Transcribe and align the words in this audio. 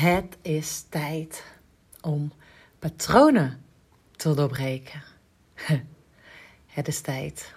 Het 0.00 0.36
is 0.42 0.84
tijd 0.88 1.44
om 2.00 2.32
patronen 2.78 3.64
te 4.16 4.34
doorbreken. 4.34 5.02
Het 6.66 6.88
is 6.88 7.00
tijd 7.00 7.54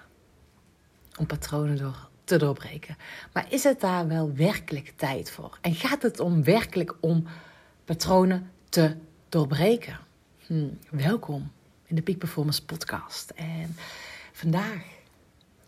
om 1.19 1.25
patronen 1.25 1.77
door, 1.77 2.09
te 2.23 2.37
doorbreken. 2.37 2.97
Maar 3.33 3.51
is 3.51 3.63
het 3.63 3.79
daar 3.79 4.07
wel 4.07 4.33
werkelijk 4.33 4.93
tijd 4.95 5.31
voor? 5.31 5.57
En 5.61 5.75
gaat 5.75 6.01
het 6.01 6.19
om 6.19 6.43
werkelijk 6.43 6.95
om 6.99 7.27
patronen 7.85 8.51
te 8.69 8.95
doorbreken? 9.29 9.99
Hm, 10.37 10.69
welkom 10.89 11.51
in 11.85 11.95
de 11.95 12.01
Peak 12.01 12.17
Performance 12.17 12.65
Podcast. 12.65 13.29
En 13.29 13.75
vandaag 14.31 14.83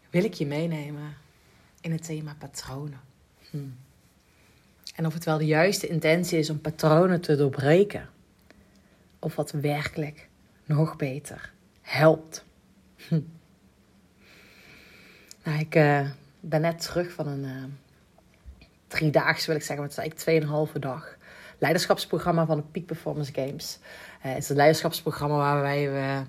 wil 0.10 0.24
ik 0.24 0.34
je 0.34 0.46
meenemen 0.46 1.18
in 1.82 1.92
het 1.92 2.04
thema 2.04 2.36
patronen. 2.40 3.02
Hm. 3.50 3.58
En 4.96 5.06
of 5.06 5.14
het 5.14 5.26
wel 5.26 5.38
de 5.38 5.46
juiste 5.46 5.88
intentie 5.88 6.40
is 6.40 6.50
om 6.50 6.62
patronen 6.62 7.22
te 7.22 7.36
doorbreken. 7.36 8.10
Of 9.20 9.36
wat 9.36 9.52
werkelijk 9.52 10.28
nog 10.66 10.96
beter 10.96 11.52
helpt. 11.82 12.46
Hm. 13.08 13.22
Nou, 15.44 15.60
ik 15.60 15.76
uh, 15.76 16.10
ben 16.40 16.62
net 16.62 16.82
terug 16.82 17.12
van 17.12 17.28
een 17.28 17.44
uh, 17.44 17.64
wil 19.00 19.32
ik 19.32 19.44
zeggen, 19.46 19.76
maar 19.76 19.84
het 19.84 19.92
is 19.92 19.98
eigenlijk 19.98 20.16
tweeënhalve 20.16 20.80
dag. 20.80 21.18
Leiderschapsprogramma 21.58 22.46
van 22.46 22.58
de 22.58 22.64
Peak 22.64 22.86
Performance 22.86 23.34
Games. 23.34 23.80
Uh, 24.26 24.34
het 24.34 24.44
is 24.44 24.50
een 24.50 24.56
leiderschapsprogramma 24.56 25.36
waarbij 25.36 25.92
we 25.92 26.24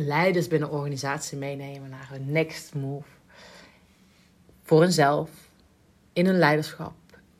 leiders 0.00 0.48
binnen 0.48 0.68
een 0.68 0.74
organisatie 0.74 1.38
meenemen 1.38 1.90
naar 1.90 2.08
hun 2.10 2.32
next 2.32 2.74
move. 2.74 3.08
Voor 4.62 4.80
hunzelf, 4.80 5.30
in 6.12 6.26
hun 6.26 6.38
leiderschap, 6.38 6.92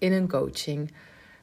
in 0.04 0.12
hun 0.12 0.28
coaching. 0.28 0.92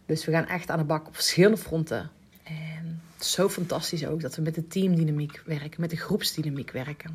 Dus 0.05 0.25
we 0.25 0.31
gaan 0.31 0.47
echt 0.47 0.69
aan 0.69 0.77
de 0.77 0.83
bak 0.83 1.07
op 1.07 1.15
verschillende 1.15 1.57
fronten. 1.57 2.09
En 2.43 3.01
zo 3.19 3.49
fantastisch 3.49 4.05
ook 4.05 4.21
dat 4.21 4.35
we 4.35 4.41
met 4.41 4.55
de 4.55 4.67
teamdynamiek 4.67 5.41
werken, 5.45 5.81
met 5.81 5.89
de 5.89 5.97
groepsdynamiek 5.97 6.71
werken. 6.71 7.11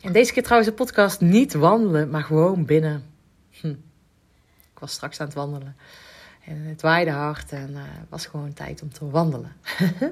En 0.00 0.12
deze 0.12 0.32
keer 0.32 0.42
trouwens 0.42 0.70
de 0.70 0.76
podcast 0.76 1.20
niet 1.20 1.52
wandelen, 1.52 2.10
maar 2.10 2.22
gewoon 2.22 2.64
binnen. 2.64 3.04
Hm. 3.50 3.68
Ik 4.72 4.78
was 4.78 4.92
straks 4.92 5.20
aan 5.20 5.26
het 5.26 5.34
wandelen. 5.34 5.76
En 6.44 6.56
het 6.56 6.82
waaide 6.82 7.10
hard 7.10 7.52
en 7.52 7.70
uh, 7.70 7.82
was 8.08 8.26
gewoon 8.26 8.52
tijd 8.52 8.82
om 8.82 8.92
te 8.92 9.10
wandelen. 9.10 9.52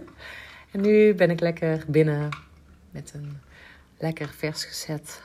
en 0.72 0.80
nu 0.80 1.14
ben 1.14 1.30
ik 1.30 1.40
lekker 1.40 1.84
binnen 1.86 2.28
met 2.90 3.12
een 3.14 3.38
lekker 3.98 4.28
vers 4.28 4.64
gezet 4.64 5.20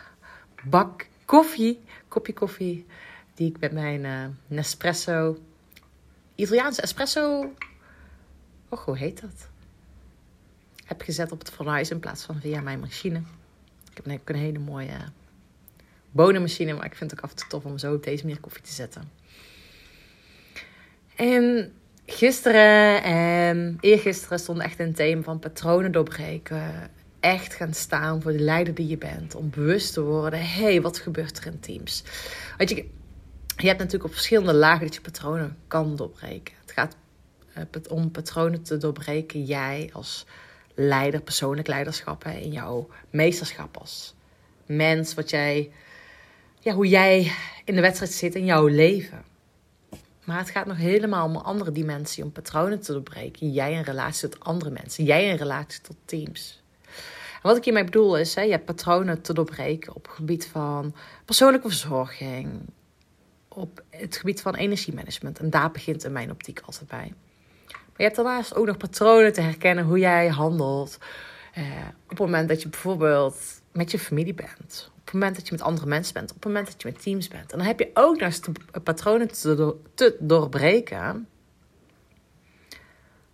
bak 0.64 1.08
koffie, 1.26 1.80
kopje 2.08 2.34
koffie 2.34 2.86
die 3.38 3.50
ik 3.50 3.60
met 3.60 3.72
mijn 3.72 4.04
uh, 4.04 4.26
Nespresso, 4.48 5.38
Italiaanse 6.36 6.82
espresso, 6.82 7.54
oh 8.70 8.80
hoe 8.80 8.98
heet 8.98 9.22
dat? 9.22 9.50
Heb 10.86 11.02
gezet 11.02 11.32
op 11.32 11.40
het 11.40 11.50
fornuis 11.50 11.90
in 11.90 12.00
plaats 12.00 12.24
van 12.24 12.40
via 12.42 12.62
mijn 12.62 12.80
machine. 12.80 13.22
Ik 13.92 13.96
heb 13.96 14.06
een, 14.06 14.22
een 14.26 14.36
hele 14.36 14.60
mooie 14.60 14.98
bonenmachine, 16.12 16.74
maar 16.74 16.86
ik 16.86 16.96
vind 16.96 17.12
het 17.12 17.20
ook 17.20 17.26
af 17.26 17.32
en 17.32 17.38
toe 17.38 17.48
tof 17.48 17.66
om 17.66 17.78
zo 17.78 17.94
op 17.94 18.04
deze 18.04 18.26
manier 18.26 18.40
koffie 18.40 18.64
te 18.64 18.72
zetten. 18.72 19.12
En 21.16 21.74
gisteren 22.06 23.04
en 23.04 23.78
eergisteren 23.80 24.40
stond 24.40 24.60
echt 24.60 24.80
een 24.80 24.94
thema 24.94 25.22
van 25.22 25.40
patronen 25.40 25.92
doorbreken. 25.92 26.92
Echt 27.20 27.54
gaan 27.54 27.74
staan 27.74 28.22
voor 28.22 28.32
de 28.32 28.40
leider 28.40 28.74
die 28.74 28.88
je 28.88 28.98
bent. 28.98 29.36
Om 29.36 29.50
bewust 29.50 29.94
te 29.94 30.02
worden, 30.02 30.40
hé, 30.40 30.62
hey, 30.62 30.82
wat 30.82 30.98
gebeurt 30.98 31.38
er 31.38 31.46
in 31.46 31.60
teams? 31.60 32.04
Weet 32.58 32.70
je, 32.70 32.96
je 33.58 33.68
hebt 33.68 33.80
natuurlijk 33.80 34.10
op 34.10 34.14
verschillende 34.14 34.54
lagen 34.54 34.86
dat 34.86 34.96
je 34.96 35.02
patronen 35.02 35.58
kan 35.68 35.96
doorbreken. 35.96 36.54
Het 36.62 36.72
gaat 36.72 36.96
eh, 37.54 37.64
om 37.90 38.12
patronen 38.12 38.64
te 38.64 38.78
doorbreken. 38.78 39.44
Jij 39.44 39.90
als 39.94 40.26
leider, 40.76 41.22
persoonlijk 41.22 41.68
leiderschap, 41.68 42.26
in 42.26 42.52
jouw 42.52 42.90
meesterschap 43.10 43.78
als 43.78 44.16
mens, 44.66 45.14
wat 45.14 45.30
jij, 45.30 45.72
ja, 46.60 46.74
hoe 46.74 46.88
jij 46.88 47.32
in 47.66 47.76
de 47.76 47.82
wedstrijd 47.82 48.12
zit 48.12 48.36
in 48.36 48.46
jouw 48.46 48.68
leven. 48.68 49.24
Maar 50.24 50.38
het 50.38 50.50
gaat 50.50 50.66
nog 50.66 50.78
helemaal 50.78 51.26
om 51.26 51.36
een 51.36 51.42
andere 51.42 51.72
dimensie, 51.72 52.24
om 52.24 52.32
patronen 52.32 52.80
te 52.80 52.92
doorbreken. 52.92 53.52
Jij 53.52 53.74
in 53.74 53.82
relatie 53.82 54.30
tot 54.30 54.44
andere 54.44 54.72
mensen, 54.72 55.04
jij 55.04 55.26
in 55.30 55.36
relatie 55.36 55.82
tot 55.82 55.96
teams. 56.06 56.62
Wat 57.42 57.58
ik 57.58 57.64
hiermee 57.64 57.84
bedoel 57.84 58.18
is, 58.18 58.36
hè, 58.36 58.42
je 58.42 58.52
hebt 58.52 58.66
patronen 58.66 59.22
te 59.22 59.34
doorbreken 59.34 59.96
op 59.96 60.06
het 60.06 60.16
gebied 60.16 60.48
van 60.48 60.96
persoonlijke 61.26 61.68
verzorging, 61.68 62.62
op 63.58 63.84
het 63.90 64.18
gebied 64.18 64.42
van 64.42 64.56
energiemanagement. 64.56 65.40
En 65.40 65.50
daar 65.50 65.72
begint 65.72 66.04
in 66.04 66.12
mijn 66.12 66.32
optiek 66.32 66.60
altijd 66.66 66.88
bij. 66.88 67.14
Maar 67.68 67.96
je 67.98 68.04
hebt 68.04 68.16
daarnaast 68.16 68.56
ook 68.56 68.66
nog 68.66 68.78
patronen 68.78 69.34
te 69.34 69.42
herkennen 69.42 69.86
hoe 69.86 70.00
jij 70.00 70.28
handelt. 70.28 70.98
Eh, 71.54 71.64
op 72.04 72.10
het 72.10 72.20
moment 72.20 72.50
dat 72.50 72.62
je 72.62 72.70
bijvoorbeeld 72.70 73.62
met 73.72 73.92
je 73.92 74.00
familie 74.00 74.34
bent. 74.34 74.92
Op 74.98 75.04
het 75.04 75.14
moment 75.14 75.36
dat 75.36 75.48
je 75.48 75.52
met 75.52 75.62
andere 75.62 75.88
mensen 75.88 76.14
bent. 76.14 76.30
Op 76.30 76.36
het 76.36 76.46
moment 76.46 76.66
dat 76.66 76.82
je 76.82 76.88
met 76.88 77.02
teams 77.02 77.28
bent. 77.28 77.52
En 77.52 77.58
dan 77.58 77.68
heb 77.68 77.80
je 77.80 77.90
ook 77.94 78.20
nog 78.20 78.24
eens 78.24 78.42
patronen 78.84 79.28
te, 79.28 79.76
te 79.94 80.18
doorbreken. 80.20 81.28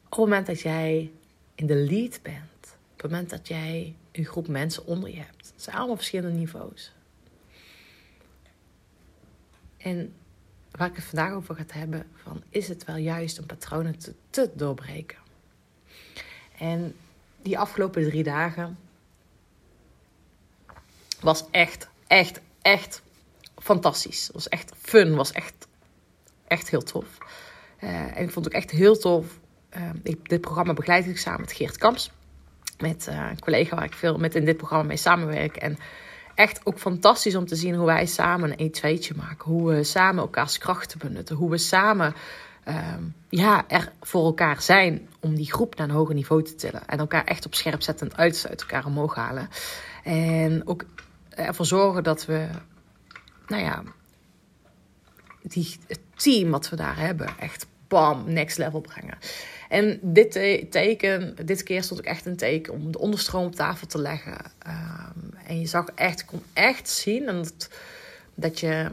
Op 0.05 0.09
het 0.09 0.17
moment 0.17 0.45
dat 0.45 0.61
jij 0.61 1.11
in 1.55 1.65
de 1.65 1.75
lead 1.75 2.19
bent. 2.21 2.77
Op 2.93 3.01
het 3.01 3.11
moment 3.11 3.29
dat 3.29 3.47
jij 3.47 3.95
een 4.11 4.25
groep 4.25 4.47
mensen 4.47 4.85
onder 4.85 5.09
je 5.09 5.17
hebt. 5.17 5.51
Het 5.53 5.63
zijn 5.63 5.75
allemaal 5.75 5.95
verschillende 5.95 6.37
niveaus. 6.37 6.93
En 9.83 10.13
waar 10.71 10.87
ik 10.87 10.95
het 10.95 11.05
vandaag 11.05 11.33
over 11.33 11.55
ga 11.55 11.63
hebben, 11.67 12.05
van 12.23 12.43
is 12.49 12.67
het 12.67 12.85
wel 12.85 12.95
juist 12.95 13.39
om 13.39 13.45
patronen 13.45 13.97
te, 13.97 14.13
te 14.29 14.51
doorbreken? 14.55 15.17
En 16.57 16.95
die 17.41 17.59
afgelopen 17.59 18.03
drie 18.03 18.23
dagen 18.23 18.77
was 21.19 21.45
echt, 21.51 21.89
echt, 22.07 22.41
echt 22.61 23.01
fantastisch. 23.55 24.23
Het 24.23 24.33
was 24.33 24.49
echt 24.49 24.71
fun, 24.81 25.15
was 25.15 25.31
echt, 25.31 25.67
echt 26.47 26.69
heel 26.69 26.83
tof. 26.83 27.17
Uh, 27.79 28.17
en 28.17 28.23
ik 28.23 28.31
vond 28.31 28.45
het 28.45 28.55
ook 28.55 28.61
echt 28.61 28.71
heel 28.71 28.97
tof. 28.97 29.39
Uh, 29.77 29.89
ik, 30.03 30.29
dit 30.29 30.41
programma 30.41 30.73
begeleid 30.73 31.05
ik 31.05 31.17
samen 31.17 31.41
met 31.41 31.51
Geert 31.53 31.77
Kamps. 31.77 32.11
Met 32.77 33.07
uh, 33.09 33.27
een 33.29 33.39
collega 33.39 33.75
waar 33.75 33.85
ik 33.85 33.93
veel 33.93 34.17
met 34.17 34.35
in 34.35 34.45
dit 34.45 34.57
programma 34.57 34.85
mee 34.85 34.97
samenwerk. 34.97 35.55
En 35.55 35.77
echt 36.35 36.65
ook 36.65 36.79
fantastisch 36.79 37.35
om 37.35 37.45
te 37.45 37.55
zien 37.55 37.75
hoe 37.75 37.85
wij 37.85 38.05
samen 38.05 38.53
een 38.57 38.73
1-2'tje 38.75 39.15
maken. 39.15 39.51
Hoe 39.51 39.69
we 39.69 39.83
samen 39.83 40.23
elkaars 40.23 40.57
krachten 40.57 40.99
benutten. 40.99 41.35
Hoe 41.35 41.49
we 41.49 41.57
samen 41.57 42.13
um, 42.67 43.15
ja, 43.29 43.67
er 43.67 43.91
voor 44.01 44.25
elkaar 44.25 44.61
zijn 44.61 45.09
om 45.19 45.35
die 45.35 45.51
groep 45.51 45.75
naar 45.75 45.89
een 45.89 45.95
hoger 45.95 46.15
niveau 46.15 46.43
te 46.43 46.55
tillen. 46.55 46.87
En 46.87 46.99
elkaar 46.99 47.25
echt 47.25 47.45
op 47.45 47.55
scherp 47.55 47.81
zetten 47.81 48.09
en 48.09 48.17
uit, 48.17 48.45
uit 48.49 48.61
elkaar 48.61 48.85
omhoog 48.85 49.15
halen. 49.15 49.49
En 50.03 50.67
ook 50.67 50.85
ervoor 51.29 51.65
zorgen 51.65 52.03
dat 52.03 52.25
we, 52.25 52.47
nou 53.47 53.63
ja, 53.63 53.83
die, 55.41 55.77
het 55.87 55.99
team 56.15 56.51
wat 56.51 56.69
we 56.69 56.75
daar 56.75 56.97
hebben, 56.97 57.37
echt 57.39 57.67
bam, 57.87 58.23
next 58.27 58.57
level 58.57 58.81
brengen. 58.81 59.17
En 59.73 59.99
dit 60.01 60.31
teken, 60.71 61.35
dit 61.45 61.63
keer 61.63 61.83
stond 61.83 61.99
ik 61.99 62.05
echt 62.05 62.25
een 62.25 62.35
teken 62.35 62.73
om 62.73 62.91
de 62.91 62.99
onderstroom 62.99 63.45
op 63.45 63.55
tafel 63.55 63.87
te 63.87 63.97
leggen. 63.97 64.37
Um, 64.67 65.33
en 65.45 65.59
je 65.59 65.65
zag 65.65 65.85
echt, 65.95 66.25
kon 66.25 66.43
echt 66.53 66.89
zien 66.89 67.27
en 67.27 67.35
dat, 67.35 67.69
dat 68.35 68.59
je. 68.59 68.89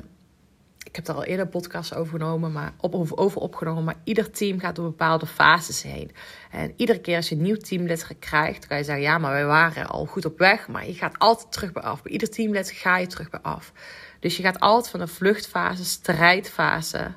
Ik 0.82 0.96
heb 0.96 1.04
daar 1.04 1.16
al 1.16 1.24
eerder 1.24 1.46
podcasts 1.46 1.94
over 1.94 2.18
genomen, 2.18 2.52
maar 2.52 2.72
op, 2.76 2.94
over 2.94 3.36
opgenomen. 3.36 3.84
Maar 3.84 4.00
ieder 4.04 4.30
team 4.30 4.58
gaat 4.58 4.76
door 4.76 4.84
bepaalde 4.84 5.26
fases 5.26 5.82
heen. 5.82 6.10
En 6.50 6.72
iedere 6.76 7.00
keer 7.00 7.16
als 7.16 7.28
je 7.28 7.34
een 7.34 7.42
nieuw 7.42 7.56
teamlid 7.56 8.06
krijgt, 8.18 8.66
kan 8.66 8.76
je 8.76 8.84
zeggen: 8.84 9.04
ja, 9.04 9.18
maar 9.18 9.32
wij 9.32 9.46
waren 9.46 9.86
al 9.86 10.06
goed 10.06 10.24
op 10.24 10.38
weg. 10.38 10.68
Maar 10.68 10.86
je 10.86 10.94
gaat 10.94 11.18
altijd 11.18 11.52
terug 11.52 11.72
bij 11.72 11.82
af. 11.82 12.02
Bij 12.02 12.12
ieder 12.12 12.30
teamlid 12.30 12.70
ga 12.70 12.98
je 12.98 13.06
terug 13.06 13.30
bij 13.30 13.40
af. 13.40 13.72
Dus 14.20 14.36
je 14.36 14.42
gaat 14.42 14.60
altijd 14.60 14.90
van 14.90 15.00
een 15.00 15.08
vluchtfase, 15.08 15.84
strijdfase, 15.84 17.14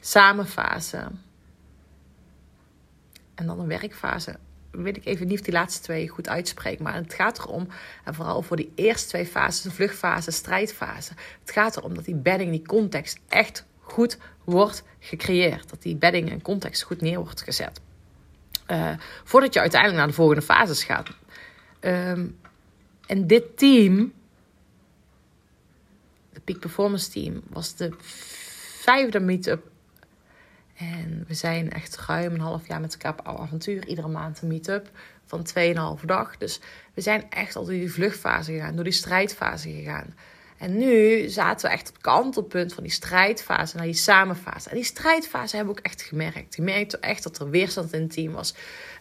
samenfase 0.00 1.08
en 3.34 3.46
dan 3.46 3.60
een 3.60 3.66
werkfase. 3.68 4.36
Weet 4.70 4.96
ik 4.96 5.04
even 5.04 5.26
niet 5.26 5.38
of 5.38 5.44
die 5.44 5.54
laatste 5.54 5.82
twee 5.82 6.08
goed 6.08 6.28
uitspreek. 6.28 6.80
Maar 6.80 6.94
het 6.94 7.14
gaat 7.14 7.38
erom, 7.38 7.68
en 8.04 8.14
vooral 8.14 8.42
voor 8.42 8.56
die 8.56 8.72
eerste 8.74 9.08
twee 9.08 9.26
fases, 9.26 9.62
de 9.62 9.70
vluchtfase, 9.70 10.30
strijdfase. 10.30 11.12
Het 11.40 11.50
gaat 11.50 11.76
erom 11.76 11.94
dat 11.94 12.04
die 12.04 12.14
bedding, 12.14 12.50
die 12.50 12.66
context 12.66 13.18
echt 13.28 13.64
goed 13.80 14.18
wordt 14.44 14.82
gecreëerd. 14.98 15.70
Dat 15.70 15.82
die 15.82 15.96
bedding 15.96 16.30
en 16.30 16.42
context 16.42 16.82
goed 16.82 17.00
neer 17.00 17.18
wordt 17.18 17.42
gezet. 17.42 17.80
Uh, 18.70 18.92
voordat 19.24 19.54
je 19.54 19.60
uiteindelijk 19.60 20.00
naar 20.00 20.08
de 20.08 20.16
volgende 20.16 20.42
fases 20.42 20.84
gaat. 20.84 21.10
Um, 21.80 22.38
en 23.06 23.26
dit 23.26 23.58
team, 23.58 24.12
de 26.32 26.40
Peak 26.40 26.58
Performance 26.58 27.10
Team, 27.10 27.42
was 27.48 27.76
de 27.76 27.94
vijfde 28.80 29.20
meet-up 29.20 29.70
en 30.74 31.24
we 31.28 31.34
zijn 31.34 31.70
echt 31.70 31.96
ruim 31.96 32.34
een 32.34 32.40
half 32.40 32.68
jaar 32.68 32.80
met 32.80 32.92
elkaar 32.92 33.12
op 33.12 33.40
avontuur. 33.40 33.86
Iedere 33.86 34.08
maand 34.08 34.42
een 34.42 34.48
meet-up 34.48 34.90
van 35.24 35.46
2,5 35.98 36.04
dag. 36.04 36.36
Dus 36.36 36.60
we 36.94 37.00
zijn 37.00 37.30
echt 37.30 37.56
al 37.56 37.64
door 37.64 37.72
die 37.72 37.92
vluchtfase 37.92 38.52
gegaan, 38.52 38.74
door 38.74 38.84
die 38.84 38.92
strijdfase 38.92 39.70
gegaan. 39.70 40.14
En 40.58 40.78
nu 40.78 41.28
zaten 41.28 41.68
we 41.68 41.74
echt 41.74 41.88
op 41.88 42.02
kantelpunt 42.02 42.74
van 42.74 42.82
die 42.82 42.92
strijdfase 42.92 43.76
naar 43.76 43.84
die 43.84 43.94
samenfase. 43.94 44.68
En 44.68 44.74
die 44.74 44.84
strijdfase 44.84 45.56
hebben 45.56 45.74
we 45.74 45.80
ook 45.80 45.86
echt 45.86 46.02
gemerkt. 46.02 46.56
Je 46.56 46.62
merkte 46.62 46.98
echt 46.98 47.22
dat 47.22 47.38
er 47.38 47.50
weerstand 47.50 47.92
in 47.92 48.02
het 48.02 48.12
team 48.12 48.32
was. 48.32 48.54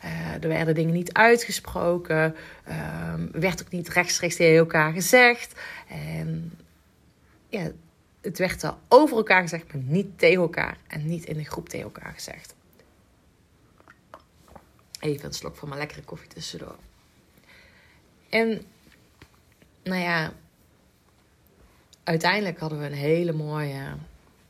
Uh, 0.03 0.33
er 0.33 0.47
werden 0.47 0.75
dingen 0.75 0.93
niet 0.93 1.13
uitgesproken. 1.13 2.35
Uh, 2.69 3.13
werd 3.31 3.61
ook 3.61 3.69
niet 3.69 3.89
rechtstreeks 3.89 4.35
tegen 4.35 4.57
elkaar 4.57 4.93
gezegd. 4.93 5.59
En 5.87 6.53
ja, 7.49 7.71
het 8.23 8.37
werd 8.37 8.61
wel 8.61 8.77
over 8.87 9.17
elkaar 9.17 9.41
gezegd, 9.41 9.73
maar 9.73 9.81
niet 9.83 10.19
tegen 10.19 10.41
elkaar. 10.41 10.77
En 10.87 11.05
niet 11.05 11.25
in 11.25 11.37
de 11.37 11.43
groep 11.43 11.69
tegen 11.69 11.85
elkaar 11.85 12.13
gezegd. 12.13 12.55
Even 14.99 15.25
een 15.25 15.33
slok 15.33 15.55
van 15.55 15.67
mijn 15.67 15.79
lekkere 15.79 16.01
koffie 16.01 16.27
tussendoor. 16.27 16.75
En 18.29 18.65
nou 19.83 20.01
ja, 20.01 20.33
uiteindelijk 22.03 22.59
hadden 22.59 22.79
we 22.79 22.85
een 22.85 22.93
hele 22.93 23.33
mooie 23.33 23.95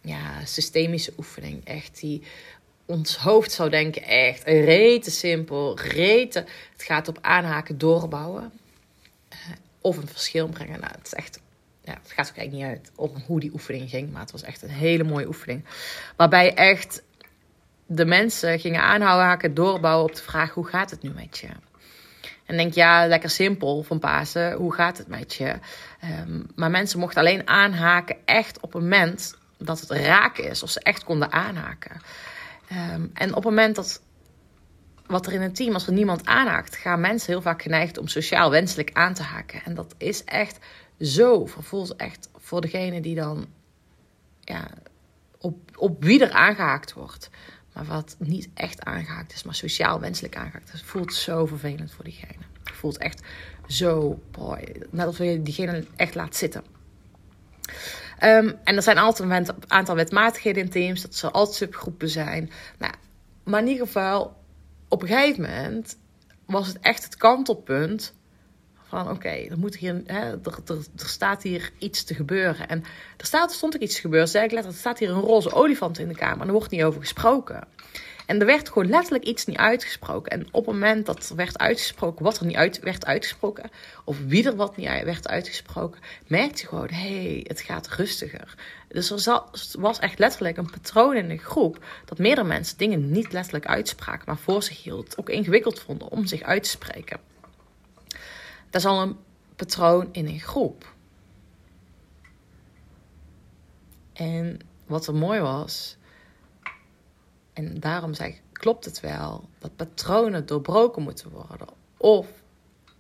ja, 0.01 0.45
systemische 0.45 1.13
oefening. 1.17 1.65
Echt 1.65 1.99
die 1.99 2.21
ons 2.85 3.17
hoofd 3.17 3.51
zou 3.51 3.69
denken, 3.69 4.03
echt 4.03 4.43
rete 4.43 5.11
simpel, 5.11 5.79
rete. 5.79 6.45
Het 6.71 6.83
gaat 6.83 7.07
op 7.07 7.17
aanhaken, 7.21 7.77
doorbouwen. 7.77 8.51
Uh, 9.29 9.37
of 9.81 9.97
een 9.97 10.07
verschil 10.07 10.47
brengen. 10.47 10.79
Nou, 10.79 10.91
het 10.97 11.05
is 11.05 11.13
echt, 11.13 11.39
ja, 11.83 11.94
het 11.94 12.12
gaat 12.12 12.30
ook 12.30 12.38
eigenlijk 12.38 12.51
niet 12.51 12.63
uit 12.63 12.91
om 12.95 13.24
hoe 13.27 13.39
die 13.39 13.53
oefening 13.53 13.89
ging. 13.89 14.12
Maar 14.12 14.21
het 14.21 14.31
was 14.31 14.44
echt 14.44 14.62
een 14.62 14.69
hele 14.69 15.03
mooie 15.03 15.27
oefening. 15.27 15.65
Waarbij 16.15 16.53
echt 16.53 17.03
de 17.85 18.06
mensen 18.06 18.59
gingen 18.59 18.81
aanhouden, 18.81 19.53
doorbouwen 19.53 20.09
op 20.09 20.15
de 20.15 20.21
vraag: 20.21 20.53
hoe 20.53 20.68
gaat 20.68 20.91
het 20.91 21.01
nu 21.01 21.09
met 21.09 21.38
je? 21.38 21.47
En 22.45 22.57
denk, 22.57 22.74
ja, 22.74 23.07
lekker 23.07 23.30
simpel 23.30 23.83
van 23.83 24.00
Pasen. 24.00 24.53
Hoe 24.53 24.74
gaat 24.74 24.97
het 24.97 25.07
met 25.07 25.33
je? 25.33 25.56
Um, 26.21 26.45
maar 26.56 26.71
mensen 26.71 27.00
mochten 27.00 27.19
alleen 27.19 27.47
aanhaken 27.47 28.15
echt 28.25 28.59
op 28.59 28.74
het 28.74 28.81
moment 28.81 29.35
dat 29.57 29.80
het 29.80 29.89
raak 29.89 30.38
is. 30.38 30.63
Of 30.63 30.69
ze 30.69 30.80
echt 30.80 31.03
konden 31.03 31.31
aanhaken. 31.31 32.01
Um, 32.71 33.12
en 33.13 33.30
op 33.30 33.35
het 33.35 33.44
moment 33.44 33.75
dat 33.75 34.01
wat 35.06 35.27
er 35.27 35.33
in 35.33 35.41
een 35.41 35.53
team, 35.53 35.74
als 35.74 35.88
er 35.88 35.94
niemand 35.94 36.25
aanhaakt, 36.25 36.75
gaan 36.75 37.01
mensen 37.01 37.31
heel 37.31 37.41
vaak 37.41 37.62
geneigd 37.62 37.97
om 37.97 38.07
sociaal 38.07 38.50
wenselijk 38.50 38.89
aan 38.94 39.13
te 39.13 39.24
haken. 39.24 39.62
En 39.63 39.74
dat 39.75 39.95
is 39.97 40.24
echt 40.24 40.57
zo 41.03 41.45
vervolgens 41.45 41.95
echt 41.95 42.29
voor 42.35 42.61
degene 42.61 43.01
die 43.01 43.15
dan 43.15 43.47
ja, 44.41 44.67
op, 45.38 45.77
op 45.77 46.03
wie 46.03 46.23
er 46.23 46.31
aangehaakt 46.31 46.94
wordt. 46.94 47.29
Maar 47.73 47.85
wat 47.85 48.15
niet 48.19 48.50
echt 48.53 48.83
aangehaakt 48.83 49.33
is, 49.33 49.44
maar 49.44 49.55
sociaal 49.55 50.00
wenselijk 50.00 50.35
aangehaakt 50.35 50.73
is. 50.73 50.83
Voelt 50.83 51.13
zo 51.13 51.45
vervelend 51.45 51.91
voor 51.91 52.03
diegene. 52.03 52.44
Voelt 52.63 52.97
echt 52.97 53.21
zo, 53.67 54.19
boy, 54.31 54.75
net 54.89 55.05
alsof 55.05 55.25
je 55.25 55.44
diegene 55.44 55.85
echt 55.95 56.15
laat 56.15 56.35
zitten. 56.35 56.63
Um, 58.23 58.56
en 58.63 58.75
er 58.75 58.81
zijn 58.81 58.97
altijd 58.97 59.29
een 59.49 59.56
aantal 59.67 59.95
wetmatigheden 59.95 60.63
in 60.63 60.69
teams. 60.69 61.01
Dat 61.01 61.21
er 61.21 61.31
altijd 61.31 61.56
subgroepen 61.56 62.09
zijn. 62.09 62.51
Nou, 62.77 62.94
maar 63.44 63.61
in 63.61 63.67
ieder 63.67 63.85
geval, 63.85 64.35
op 64.88 65.01
een 65.01 65.07
gegeven 65.07 65.41
moment 65.41 65.97
was 66.45 66.67
het 66.67 66.79
echt 66.79 67.03
het 67.03 67.17
kantelpunt 67.17 68.13
van 68.94 69.10
oké, 69.10 69.30
er, 69.30 69.57
moet 69.57 69.75
hier, 69.75 70.01
er, 70.06 70.40
staat 70.95 71.44
hier 71.44 71.72
iets 71.78 72.04
te 72.04 72.13
gebeuren. 72.13 72.68
En 72.68 72.84
er 73.18 73.25
staat, 73.25 73.54
stond 73.54 73.75
ook 73.75 73.81
iets 73.81 73.95
te 73.95 74.01
gebeuren. 74.01 74.30
Zeg 74.30 74.44
ik 74.44 74.51
letterlijk, 74.51 74.84
er 74.84 74.90
staat 74.90 75.00
hier 75.00 75.10
een 75.10 75.30
roze 75.30 75.54
olifant 75.54 76.00
in 76.00 76.07
de 76.07 76.16
kamer. 76.16 76.42
En 76.42 76.48
er 76.48 76.54
wordt 76.54 76.72
niet 76.72 76.84
over 76.84 77.01
gesproken. 77.01 77.68
En 78.25 78.40
er 78.40 78.45
werd 78.45 78.68
gewoon 78.68 78.90
letterlijk 78.90 79.24
iets 79.24 79.45
niet 79.45 79.57
uitgesproken. 79.57 80.31
En 80.31 80.48
op 80.51 80.66
het 80.66 80.74
moment 80.74 81.06
dat 81.06 81.30
er 81.30 81.36
werd 81.36 81.57
uitgesproken 81.57 82.24
wat 82.24 82.40
er 82.40 82.45
niet 82.45 82.56
uit, 82.56 82.80
werd 82.80 83.06
uitgesproken, 83.06 83.72
of 84.04 84.18
wie 84.25 84.45
er 84.45 84.56
wat 84.56 84.78
niet 84.78 84.88
werd 84.88 85.28
uitgesproken, 85.28 86.01
merkte 86.28 86.62
je 86.62 86.68
gewoon: 86.68 86.90
hé, 86.90 87.24
hey, 87.24 87.45
het 87.48 87.62
gaat 87.62 87.88
rustiger. 87.88 88.56
Dus 88.88 89.28
er 89.28 89.42
was 89.80 90.00
echt 90.00 90.19
letterlijk 90.19 90.57
een 90.57 90.69
patroon 90.69 91.16
in 91.16 91.28
de 91.28 91.38
groep 91.38 91.86
dat 92.06 92.18
meerdere 92.18 92.48
mensen 92.48 92.78
dingen 92.78 93.12
niet 93.12 93.34
letterlijk 93.34 93.66
uitspraken, 93.66 94.24
maar 94.25 94.38
voor 94.38 94.63
zich 94.63 94.84
hield, 94.84 95.18
ook 95.18 95.30
ingewikkeld 95.30 95.80
vonden 95.80 96.10
om 96.10 96.25
zich 96.25 96.42
uit 96.42 96.63
te 96.63 96.69
spreken. 96.69 97.32
Dat 98.73 98.81
is 98.81 98.87
al 98.87 99.01
een 99.01 99.17
patroon 99.55 100.09
in 100.11 100.27
een 100.27 100.39
groep. 100.39 100.93
En 104.13 104.59
wat 104.85 105.07
er 105.07 105.15
mooi 105.15 105.39
was, 105.39 105.97
en 107.53 107.79
daarom 107.79 108.13
zeg 108.13 108.27
ik, 108.27 108.41
klopt 108.51 108.85
het 108.85 108.99
wel 108.99 109.49
dat 109.59 109.75
patronen 109.75 110.45
doorbroken 110.45 111.01
moeten 111.01 111.29
worden? 111.29 111.67
Of 111.97 112.27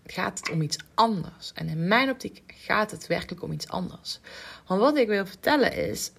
gaat 0.05 0.39
het 0.39 0.51
om 0.51 0.61
iets 0.61 0.77
anders? 0.93 1.51
En 1.53 1.67
in 1.67 1.87
mijn 1.87 2.09
optiek 2.09 2.43
gaat 2.47 2.91
het 2.91 3.07
werkelijk 3.07 3.43
om 3.43 3.51
iets 3.51 3.67
anders. 3.67 4.19
Want 4.67 4.79
wat 4.81 4.97
ik 4.97 5.07
wil 5.07 5.25
vertellen 5.25 5.73
is, 5.73 6.11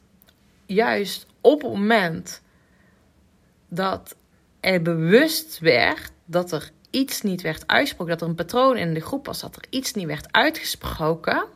juist 0.66 1.26
op 1.40 1.62
het 1.62 1.70
moment 1.70 2.42
dat 3.68 4.16
er 4.60 4.82
bewust 4.82 5.58
werd 5.58 6.12
dat 6.24 6.52
er 6.52 6.72
iets 6.94 7.22
niet 7.22 7.42
werd 7.42 7.66
uitgesproken, 7.66 8.12
dat 8.12 8.22
er 8.22 8.28
een 8.28 8.34
patroon 8.34 8.76
in 8.76 8.94
de 8.94 9.00
groep 9.00 9.26
was, 9.26 9.40
dat 9.40 9.56
er 9.56 9.64
iets 9.70 9.92
niet 9.92 10.06
werd 10.06 10.32
uitgesproken, 10.32 11.46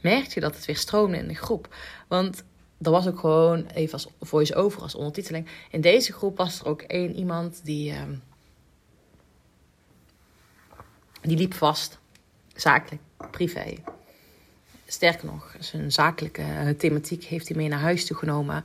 merkte 0.00 0.30
je 0.34 0.40
dat 0.40 0.54
het 0.54 0.64
weer 0.64 0.76
stroomde 0.76 1.16
in 1.16 1.28
de 1.28 1.34
groep. 1.34 1.74
Want 2.08 2.44
er 2.80 2.90
was 2.90 3.06
ook 3.06 3.18
gewoon, 3.18 3.66
even 3.66 3.92
als 3.92 4.08
voice-over, 4.20 4.82
als 4.82 4.94
ondertiteling. 4.94 5.48
In 5.70 5.80
deze 5.80 6.12
groep 6.12 6.36
was 6.36 6.60
er 6.60 6.66
ook 6.66 6.82
één 6.82 7.14
iemand 7.14 7.64
die. 7.64 7.92
Uh, 7.92 8.02
die 11.22 11.36
liep 11.36 11.54
vast. 11.54 12.00
Zakelijk, 12.54 13.02
privé. 13.30 13.74
Sterker 14.92 15.26
nog, 15.26 15.54
zijn 15.58 15.92
zakelijke 15.92 16.74
thematiek 16.78 17.24
heeft 17.24 17.48
hij 17.48 17.56
mee 17.56 17.68
naar 17.68 17.80
huis 17.80 18.06
toe 18.06 18.16
genomen. 18.16 18.64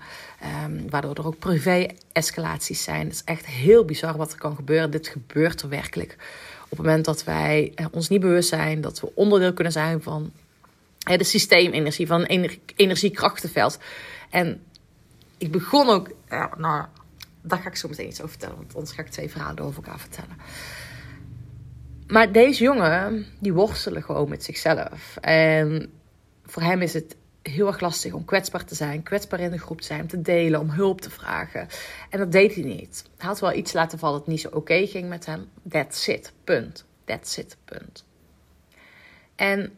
Um, 0.65 0.89
waardoor 0.89 1.15
er 1.15 1.25
ook 1.25 1.39
privé-escalaties 1.39 2.83
zijn. 2.83 3.05
Het 3.05 3.13
is 3.13 3.23
echt 3.25 3.45
heel 3.45 3.85
bizar 3.85 4.17
wat 4.17 4.31
er 4.31 4.37
kan 4.37 4.55
gebeuren. 4.55 4.91
Dit 4.91 5.07
gebeurt 5.07 5.61
er 5.61 5.69
werkelijk. 5.69 6.15
Op 6.63 6.77
het 6.77 6.85
moment 6.85 7.05
dat 7.05 7.23
wij 7.23 7.71
eh, 7.75 7.85
ons 7.91 8.09
niet 8.09 8.19
bewust 8.19 8.49
zijn, 8.49 8.81
dat 8.81 8.99
we 8.99 9.11
onderdeel 9.15 9.53
kunnen 9.53 9.73
zijn 9.73 10.01
van 10.01 10.31
de 10.97 11.23
systeemenergie, 11.23 12.07
van 12.07 12.23
een 12.27 12.59
energiekrachtenveld. 12.75 13.77
En 14.29 14.63
ik 15.37 15.51
begon 15.51 15.89
ook, 15.89 16.11
ja, 16.29 16.51
nou, 16.57 16.85
daar 17.41 17.59
ga 17.59 17.69
ik 17.69 17.75
zo 17.75 17.87
meteen 17.87 18.07
iets 18.07 18.21
over 18.21 18.31
vertellen, 18.31 18.55
want 18.55 18.75
anders 18.75 18.95
ga 18.95 19.01
ik 19.01 19.09
twee 19.09 19.29
verhalen 19.29 19.63
over 19.63 19.83
elkaar 19.83 19.99
vertellen. 19.99 20.37
Maar 22.07 22.31
deze 22.31 22.63
jongen, 22.63 23.25
die 23.39 23.53
worstelen 23.53 24.03
gewoon 24.03 24.29
met 24.29 24.43
zichzelf. 24.43 25.17
En 25.21 25.91
voor 26.47 26.61
hem 26.61 26.81
is 26.81 26.93
het 26.93 27.15
heel 27.41 27.67
erg 27.67 27.79
lastig 27.79 28.13
om 28.13 28.25
kwetsbaar 28.25 28.65
te 28.65 28.75
zijn, 28.75 29.03
kwetsbaar 29.03 29.39
in 29.39 29.51
de 29.51 29.59
groep 29.59 29.81
te 29.81 29.87
zijn, 29.87 30.01
om 30.01 30.07
te 30.07 30.21
delen, 30.21 30.59
om 30.59 30.69
hulp 30.69 31.01
te 31.01 31.09
vragen. 31.09 31.67
En 32.09 32.19
dat 32.19 32.31
deed 32.31 32.55
hij 32.55 32.63
niet. 32.63 33.03
Hij 33.17 33.27
had 33.27 33.39
wel 33.39 33.53
iets 33.53 33.73
laten 33.73 33.99
vallen 33.99 34.19
dat 34.19 34.27
niet 34.27 34.41
zo 34.41 34.49
oké 34.49 34.87
ging 34.87 35.09
met 35.09 35.25
hem. 35.25 35.49
That's 35.69 36.07
it, 36.07 36.33
punt. 36.43 36.85
That's 37.05 37.37
it, 37.37 37.57
punt. 37.65 38.05
En 39.35 39.73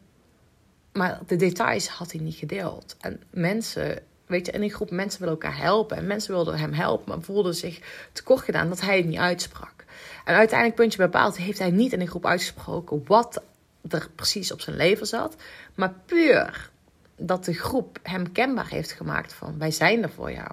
maar 0.94 1.20
de 1.26 1.36
details 1.36 1.88
had 1.88 2.12
hij 2.12 2.22
niet 2.22 2.36
gedeeld. 2.36 2.96
En 3.00 3.22
mensen, 3.30 4.04
weet 4.26 4.46
je, 4.46 4.52
in 4.52 4.62
een 4.62 4.70
groep 4.70 4.92
mensen 4.92 5.20
willen 5.20 5.34
elkaar 5.34 5.58
helpen. 5.58 5.98
En 5.98 6.08
mensen 6.08 6.34
wilden 6.34 6.58
hem 6.58 6.74
helpen, 6.74 7.10
maar 7.10 7.22
voelden 7.22 7.56
zich 7.56 8.08
tekort 8.12 8.42
gedaan 8.42 8.70
dat 8.70 8.82
hij 8.82 8.98
het 8.98 9.06
niet 9.06 9.18
uitsprak. 9.18 9.86
En 10.26 10.36
uiteindelijk, 10.36 10.80
puntje 10.80 10.98
bepaald, 10.98 11.38
heeft 11.38 11.60
hij 11.60 11.72
niet 11.72 11.94
in 11.94 12.02
een 12.02 12.08
groep 12.08 12.26
uitgesproken 12.26 13.02
wat 13.06 13.44
er 13.88 14.10
precies 14.16 14.52
op 14.52 14.62
zijn 14.62 14.76
leven 14.76 15.08
zat. 15.08 15.36
Maar 15.76 15.94
puur 16.06 16.70
dat 17.16 17.46
de 17.46 17.54
groep 17.54 18.00
hem 18.04 18.32
kenbaar 18.32 18.68
heeft 18.68 18.92
gemaakt 18.92 19.34
van 19.34 19.58
wij 19.58 19.72
zijn 19.72 20.04
er 20.04 20.10
voor 20.10 20.32
jou. 20.32 20.52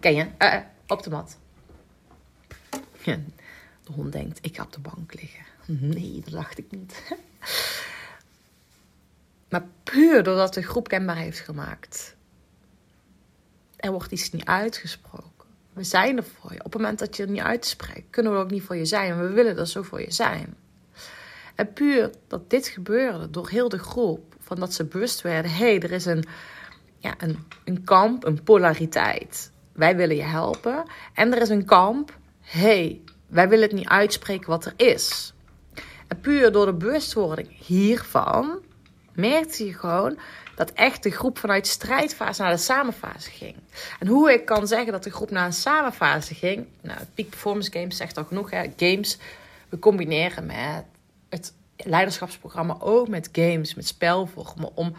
Ken 0.00 0.14
je? 0.14 0.28
Uh, 0.38 0.56
op 0.86 1.02
de 1.02 1.10
mat. 1.10 1.38
de 3.04 3.92
hond 3.94 4.12
denkt, 4.12 4.38
ik 4.42 4.56
ga 4.56 4.62
op 4.62 4.72
de 4.72 4.80
bank 4.80 5.14
liggen. 5.14 5.46
Nee, 5.94 6.20
dat 6.24 6.32
dacht 6.32 6.58
ik 6.58 6.70
niet. 6.70 7.02
Maar 9.48 9.64
puur 9.82 10.22
doordat 10.22 10.54
de 10.54 10.62
groep 10.62 10.88
kenbaar 10.88 11.16
heeft 11.16 11.38
gemaakt. 11.38 12.16
Er 13.76 13.90
wordt 13.90 14.12
iets 14.12 14.30
niet 14.30 14.44
uitgesproken. 14.44 15.48
We 15.72 15.84
zijn 15.84 16.16
er 16.16 16.24
voor 16.24 16.52
je. 16.52 16.58
Op 16.58 16.72
het 16.72 16.74
moment 16.74 16.98
dat 16.98 17.16
je 17.16 17.22
het 17.22 17.30
niet 17.30 17.40
uitspreekt, 17.40 18.10
kunnen 18.10 18.32
we 18.32 18.38
ook 18.38 18.50
niet 18.50 18.62
voor 18.62 18.76
je 18.76 18.84
zijn. 18.84 19.18
we 19.18 19.28
willen 19.28 19.58
er 19.58 19.66
zo 19.66 19.82
voor 19.82 20.00
je 20.00 20.12
zijn. 20.12 20.56
En 21.58 21.72
puur 21.72 22.10
dat 22.26 22.50
dit 22.50 22.66
gebeurde 22.68 23.30
door 23.30 23.48
heel 23.48 23.68
de 23.68 23.78
groep, 23.78 24.34
van 24.40 24.60
dat 24.60 24.74
ze 24.74 24.84
bewust 24.84 25.20
werden: 25.20 25.50
hé, 25.50 25.56
hey, 25.56 25.80
er 25.80 25.92
is 25.92 26.04
een, 26.04 26.24
ja, 26.98 27.14
een, 27.18 27.38
een 27.64 27.84
kamp, 27.84 28.24
een 28.24 28.42
polariteit. 28.42 29.52
Wij 29.72 29.96
willen 29.96 30.16
je 30.16 30.22
helpen. 30.22 30.84
En 31.14 31.32
er 31.34 31.42
is 31.42 31.48
een 31.48 31.64
kamp: 31.64 32.16
hé, 32.40 32.60
hey, 32.60 33.00
wij 33.26 33.48
willen 33.48 33.68
het 33.68 33.76
niet 33.76 33.88
uitspreken 33.88 34.50
wat 34.50 34.64
er 34.64 34.72
is. 34.76 35.32
En 36.08 36.20
puur 36.20 36.52
door 36.52 36.66
de 36.66 36.74
bewustwording 36.74 37.66
hiervan 37.66 38.58
merkte 39.12 39.64
je 39.64 39.74
gewoon 39.74 40.18
dat 40.54 40.72
echt 40.72 41.02
de 41.02 41.10
groep 41.10 41.38
vanuit 41.38 41.66
strijdfase 41.66 42.42
naar 42.42 42.50
de 42.50 42.56
samenfase 42.56 43.30
ging. 43.30 43.56
En 43.98 44.06
hoe 44.06 44.32
ik 44.32 44.44
kan 44.44 44.66
zeggen 44.66 44.92
dat 44.92 45.04
de 45.04 45.10
groep 45.10 45.30
naar 45.30 45.46
een 45.46 45.52
samenfase 45.52 46.34
ging. 46.34 46.66
Nou, 46.80 46.98
Peak 47.14 47.28
Performance 47.28 47.72
Games 47.72 47.96
zegt 47.96 48.16
al 48.16 48.24
genoeg. 48.24 48.50
Hè? 48.50 48.66
Games 48.76 49.18
we 49.68 49.78
combineren 49.78 50.46
met 50.46 50.84
het 51.28 51.52
leiderschapsprogramma 51.76 52.76
ook 52.78 53.08
met 53.08 53.28
games, 53.32 53.74
met 53.74 53.86
spelvormen. 53.86 54.76
Om 54.76 54.94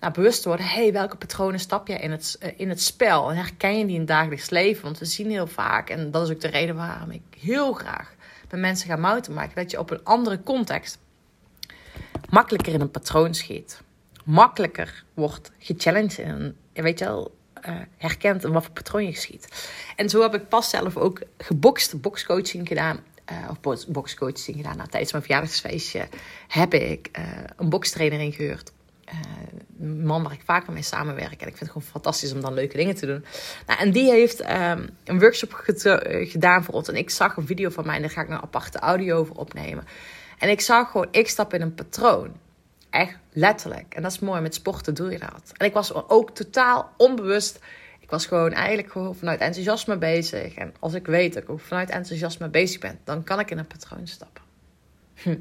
nou, 0.00 0.12
bewust 0.12 0.42
te 0.42 0.48
worden, 0.48 0.66
hey, 0.66 0.92
welke 0.92 1.16
patronen 1.16 1.60
stap 1.60 1.88
je 1.88 1.94
in 1.94 2.10
het, 2.10 2.36
eh, 2.40 2.52
in 2.56 2.68
het 2.68 2.82
spel? 2.82 3.30
En 3.30 3.36
herken 3.36 3.78
je 3.78 3.84
die 3.84 3.94
in 3.94 4.00
het 4.00 4.08
dagelijks 4.08 4.50
leven? 4.50 4.82
Want 4.82 4.98
we 4.98 5.04
zien 5.04 5.30
heel 5.30 5.46
vaak, 5.46 5.90
en 5.90 6.10
dat 6.10 6.22
is 6.22 6.34
ook 6.34 6.40
de 6.40 6.48
reden 6.48 6.74
waarom 6.74 7.10
ik 7.10 7.22
heel 7.38 7.72
graag 7.72 8.14
met 8.50 8.60
mensen 8.60 8.88
ga 8.88 8.96
mouten 8.96 9.34
maken, 9.34 9.54
dat 9.54 9.70
je 9.70 9.78
op 9.78 9.90
een 9.90 10.04
andere 10.04 10.42
context 10.42 10.98
makkelijker 12.28 12.72
in 12.72 12.80
een 12.80 12.90
patroon 12.90 13.34
schiet. 13.34 13.80
Makkelijker 14.24 15.04
wordt 15.14 15.50
gechallenged 15.58 16.18
een, 16.18 16.56
weet 16.72 16.98
je 16.98 17.04
wel, 17.04 17.36
uh, 17.68 17.76
herkent 17.96 18.44
in 18.44 18.52
wat 18.52 18.64
voor 18.64 18.72
patroon 18.72 19.04
je 19.04 19.16
schiet. 19.16 19.70
En 19.96 20.08
zo 20.08 20.22
heb 20.22 20.34
ik 20.34 20.48
pas 20.48 20.70
zelf 20.70 20.96
ook 20.96 21.20
gebokste 21.38 21.96
boxcoaching 21.96 22.68
gedaan. 22.68 23.00
Uh, 23.32 23.50
of 23.50 23.86
boxcoaching 23.86 24.56
gedaan. 24.56 24.76
Nou, 24.76 24.88
tijdens 24.88 25.12
mijn 25.12 25.24
verjaardagsfeestje 25.24 26.08
heb 26.48 26.74
ik 26.74 27.08
uh, 27.18 27.24
een 27.56 27.68
bokstrainer 27.68 28.20
ingehuurd. 28.20 28.72
een 29.80 30.06
man 30.06 30.22
waar 30.22 30.32
ik 30.32 30.42
vaker 30.44 30.72
mee 30.72 30.82
samenwerk. 30.82 31.40
En 31.40 31.48
ik 31.48 31.56
vind 31.56 31.60
het 31.60 31.70
gewoon 31.70 31.88
fantastisch 31.88 32.32
om 32.32 32.40
dan 32.40 32.54
leuke 32.54 32.76
dingen 32.76 32.94
te 32.94 33.06
doen. 33.06 33.24
Nou, 33.66 33.80
en 33.80 33.90
die 33.90 34.10
heeft 34.10 34.40
um, 34.40 34.88
een 35.04 35.20
workshop 35.20 35.52
gedaan 36.28 36.64
voor 36.64 36.74
ons. 36.74 36.88
En 36.88 36.96
ik 36.96 37.10
zag 37.10 37.36
een 37.36 37.46
video 37.46 37.70
van 37.70 37.86
mij 37.86 37.96
en 37.96 38.00
daar 38.00 38.10
ga 38.10 38.20
ik 38.20 38.28
een 38.28 38.42
aparte 38.42 38.78
audio 38.78 39.18
over 39.18 39.34
opnemen. 39.34 39.84
En 40.38 40.48
ik 40.48 40.60
zag 40.60 40.90
gewoon, 40.90 41.08
ik 41.10 41.28
stap 41.28 41.54
in 41.54 41.62
een 41.62 41.74
patroon. 41.74 42.32
Echt 42.90 43.18
letterlijk. 43.32 43.94
En 43.94 44.02
dat 44.02 44.12
is 44.12 44.18
mooi, 44.18 44.40
met 44.40 44.54
sporten 44.54 44.94
doe 44.94 45.10
je 45.10 45.18
dat. 45.18 45.52
En 45.56 45.66
ik 45.66 45.72
was 45.72 46.08
ook 46.08 46.30
totaal 46.30 46.92
onbewust. 46.96 47.58
Ik 48.08 48.14
was 48.14 48.26
gewoon 48.26 48.52
eigenlijk 48.52 48.92
gewoon 48.92 49.14
vanuit 49.14 49.40
enthousiasme 49.40 49.98
bezig. 49.98 50.54
En 50.54 50.74
als 50.78 50.94
ik 50.94 51.06
weet 51.06 51.34
dat 51.34 51.42
ik 51.42 51.48
ook 51.48 51.60
vanuit 51.60 51.90
enthousiasme 51.90 52.48
bezig 52.48 52.80
ben, 52.80 52.98
dan 53.04 53.24
kan 53.24 53.40
ik 53.40 53.50
in 53.50 53.58
een 53.58 53.66
patroon 53.66 54.06
stappen. 54.06 54.42
Hm. 55.14 55.36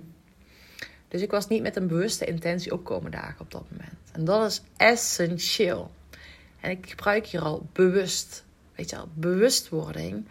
Dus 1.08 1.22
ik 1.22 1.32
was 1.32 1.48
niet 1.48 1.62
met 1.62 1.76
een 1.76 1.88
bewuste 1.88 2.26
intentie 2.26 2.72
opkomen 2.72 3.12
dagen 3.12 3.40
op 3.40 3.52
dat 3.52 3.66
moment. 3.72 4.12
En 4.12 4.26
dat 4.26 4.52
is 4.52 4.62
essentieel. 4.78 5.92
En 6.60 6.72
ik 6.72 6.90
gebruik 6.90 7.28
hier 7.28 7.42
al 7.42 7.68
bewust. 7.74 8.44
Weet 8.76 8.90
je 8.90 8.96
wel, 8.96 9.10
bewustwording 9.14 10.28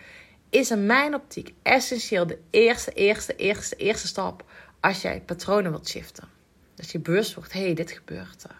is 0.50 0.70
in 0.70 0.86
mijn 0.86 1.14
optiek 1.14 1.54
essentieel 1.62 2.26
de 2.26 2.38
eerste, 2.50 2.92
eerste, 2.92 3.36
eerste, 3.36 3.76
eerste 3.76 4.06
stap 4.06 4.44
als 4.80 5.02
jij 5.02 5.20
patronen 5.20 5.70
wilt 5.70 5.88
shiften. 5.88 6.28
Dat 6.74 6.90
je 6.90 6.98
bewust 6.98 7.34
wordt, 7.34 7.52
hé, 7.52 7.64
hey, 7.64 7.74
dit 7.74 7.90
gebeurt 7.90 8.44
er. 8.44 8.56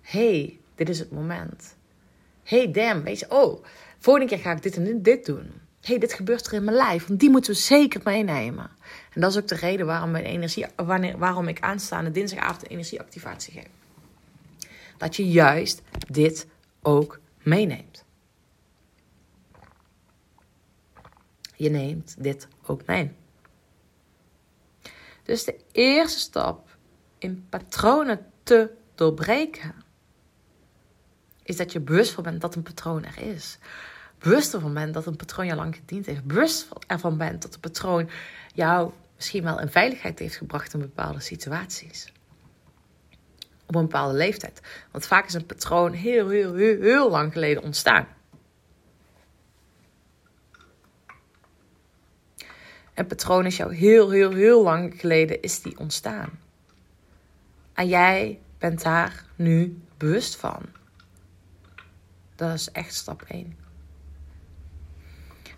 Hé, 0.00 0.30
hey, 0.30 0.58
dit 0.74 0.88
is 0.88 0.98
het 0.98 1.10
moment. 1.10 1.74
Hey, 2.42 2.70
damn, 2.70 3.02
weet 3.02 3.18
je, 3.18 3.30
oh, 3.30 3.64
volgende 3.98 4.28
keer 4.28 4.38
ga 4.38 4.52
ik 4.52 4.62
dit 4.62 4.76
en 4.76 4.84
dit, 4.84 5.04
dit 5.04 5.26
doen. 5.26 5.52
hey, 5.80 5.98
dit 5.98 6.12
gebeurt 6.12 6.46
er 6.46 6.52
in 6.52 6.64
mijn 6.64 6.76
lijf, 6.76 7.06
want 7.06 7.20
die 7.20 7.30
moeten 7.30 7.52
we 7.52 7.58
zeker 7.58 8.00
meenemen. 8.04 8.70
En 9.12 9.20
dat 9.20 9.30
is 9.30 9.36
ook 9.36 9.48
de 9.48 9.54
reden 9.54 9.86
waarom, 9.86 10.10
mijn 10.10 10.24
energie, 10.24 10.66
wanneer, 10.76 11.18
waarom 11.18 11.48
ik 11.48 11.60
aanstaande 11.60 12.10
dinsdagavond 12.10 12.68
energieactivatie 12.70 13.52
geef. 13.52 13.68
Dat 14.96 15.16
je 15.16 15.28
juist 15.28 15.82
dit 16.10 16.46
ook 16.82 17.20
meeneemt. 17.42 18.04
Je 21.56 21.70
neemt 21.70 22.14
dit 22.18 22.48
ook 22.66 22.86
mee. 22.86 23.12
Dus 25.22 25.44
de 25.44 25.56
eerste 25.72 26.18
stap 26.18 26.76
in 27.18 27.46
patronen 27.48 28.26
te 28.42 28.70
doorbreken, 28.94 29.74
is 31.52 31.58
dat 31.58 31.72
je 31.72 31.80
bewust 31.80 32.12
van 32.12 32.22
bent 32.22 32.40
dat 32.40 32.54
een 32.54 32.62
patroon 32.62 33.04
er 33.04 33.18
is. 33.22 33.58
Bewust 34.18 34.54
ervan 34.54 34.74
bent 34.74 34.94
dat 34.94 35.06
een 35.06 35.16
patroon 35.16 35.46
je 35.46 35.54
lang 35.54 35.76
gediend 35.76 36.06
heeft. 36.06 36.24
Bewust 36.24 36.68
ervan 36.86 37.16
bent 37.16 37.42
dat 37.42 37.54
een 37.54 37.60
patroon 37.60 38.10
jou 38.54 38.92
misschien 39.16 39.42
wel 39.42 39.60
in 39.60 39.68
veiligheid 39.68 40.18
heeft 40.18 40.36
gebracht 40.36 40.74
in 40.74 40.80
bepaalde 40.80 41.20
situaties. 41.20 42.12
Op 43.66 43.74
een 43.74 43.82
bepaalde 43.82 44.16
leeftijd. 44.16 44.60
Want 44.90 45.06
vaak 45.06 45.26
is 45.26 45.34
een 45.34 45.46
patroon 45.46 45.92
heel, 45.92 46.28
heel, 46.28 46.54
heel, 46.54 46.80
heel 46.80 47.10
lang 47.10 47.32
geleden 47.32 47.62
ontstaan. 47.62 48.06
Een 52.94 53.06
patroon 53.06 53.46
is 53.46 53.56
jou 53.56 53.74
heel, 53.74 54.10
heel, 54.10 54.32
heel 54.32 54.62
lang 54.62 55.00
geleden 55.00 55.42
is 55.42 55.62
die 55.62 55.78
ontstaan. 55.78 56.38
En 57.72 57.88
jij 57.88 58.40
bent 58.58 58.82
daar 58.82 59.24
nu 59.36 59.82
bewust 59.96 60.36
van. 60.36 60.81
Dat 62.48 62.54
is 62.54 62.70
echt 62.70 62.94
stap 62.94 63.22
1. 63.28 63.56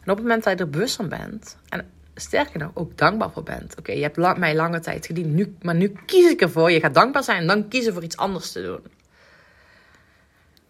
En 0.05 0.11
op 0.11 0.17
het 0.17 0.27
moment 0.27 0.45
dat 0.45 0.59
je 0.59 0.65
er 0.65 0.71
bewust 0.71 0.97
van 0.97 1.09
bent, 1.09 1.57
en 1.69 1.91
sterker 2.15 2.59
nog 2.59 2.71
ook 2.75 2.99
dankbaar 2.99 3.31
voor 3.31 3.43
bent. 3.43 3.79
Oké, 3.79 3.93
je 3.93 4.03
hebt 4.03 4.39
mij 4.39 4.55
lange 4.55 4.81
tijd 4.81 5.07
gediend, 5.07 5.33
nu, 5.33 5.57
maar 5.63 5.75
nu 5.75 5.93
kies 6.07 6.31
ik 6.31 6.41
ervoor. 6.41 6.71
Je 6.71 6.81
gaat 6.81 6.95
dankbaar 6.95 7.23
zijn 7.25 7.41
en 7.41 7.47
dan 7.47 7.69
kiezen 7.69 7.93
voor 7.93 8.03
iets 8.03 8.17
anders 8.17 8.53
te 8.53 8.63
doen. 8.63 8.81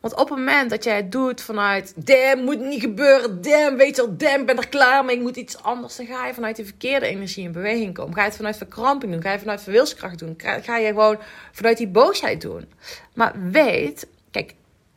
Want 0.00 0.14
op 0.14 0.28
het 0.28 0.38
moment 0.38 0.70
dat 0.70 0.84
jij 0.84 0.96
het 0.96 1.12
doet 1.12 1.40
vanuit, 1.40 2.06
damn, 2.06 2.44
moet 2.44 2.60
niet 2.60 2.80
gebeuren, 2.80 3.42
damn, 3.42 3.76
weet 3.76 3.96
je 3.96 4.02
wel, 4.02 4.16
damn, 4.16 4.46
ben 4.46 4.56
er 4.56 4.68
klaar 4.68 5.04
mee, 5.04 5.16
ik 5.16 5.22
moet 5.22 5.36
iets 5.36 5.62
anders, 5.62 5.96
dan 5.96 6.06
ga 6.06 6.26
je 6.26 6.34
vanuit 6.34 6.56
die 6.56 6.64
verkeerde 6.64 7.06
energie 7.06 7.44
in 7.44 7.52
beweging 7.52 7.94
komen. 7.94 8.14
Ga 8.14 8.20
je 8.20 8.26
het 8.26 8.36
vanuit 8.36 8.56
verkramping 8.56 9.12
doen, 9.12 9.22
ga 9.22 9.32
je 9.32 9.38
vanuit 9.38 9.62
verwilskracht 9.62 10.18
doen, 10.18 10.34
ga 10.36 10.76
je 10.76 10.86
gewoon 10.86 11.18
vanuit 11.52 11.76
die 11.76 11.88
boosheid 11.88 12.40
doen. 12.40 12.72
Maar 13.14 13.34
weet, 13.50 14.06
kijk, 14.30 14.54